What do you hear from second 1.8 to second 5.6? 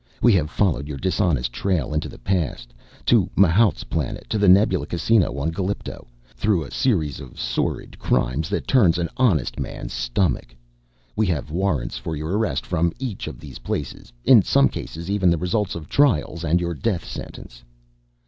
into the past, to Mahaut's Planet, to the Nebula Casino on